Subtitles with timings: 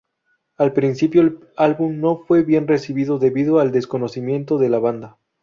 [0.57, 5.19] Al principio el álbum no fue bien recibido debido al desconocimiento de la banda.